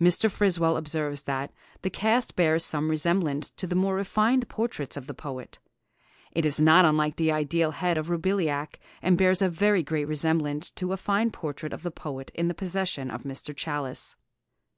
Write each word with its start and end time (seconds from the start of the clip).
Mr. 0.00 0.30
Friswell 0.30 0.76
observes 0.76 1.24
that 1.24 1.52
'the 1.82 1.90
cast 1.90 2.36
bears 2.36 2.64
some 2.64 2.88
resemblance 2.88 3.50
to 3.50 3.66
the 3.66 3.74
more 3.74 3.96
refined 3.96 4.48
portraits 4.48 4.96
of 4.96 5.08
the 5.08 5.12
poet. 5.12 5.58
It 6.30 6.44
is 6.44 6.60
not 6.60 6.84
unlike 6.84 7.16
the 7.16 7.32
ideal 7.32 7.72
head 7.72 7.98
of 7.98 8.08
Roubillac, 8.08 8.78
and 9.02 9.18
bears 9.18 9.42
a 9.42 9.48
very 9.48 9.82
great 9.82 10.06
resemblance 10.06 10.70
to 10.70 10.92
a 10.92 10.96
fine 10.96 11.32
portrait 11.32 11.72
of 11.72 11.82
the 11.82 11.90
poet 11.90 12.30
in 12.32 12.46
the 12.46 12.54
possession 12.54 13.10
of 13.10 13.24
Mr. 13.24 13.52
Challis. 13.56 14.14